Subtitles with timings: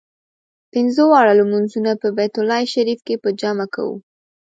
[0.71, 3.95] پنځه واړه لمونځونه په بیت الله شریف کې په جمع کوو.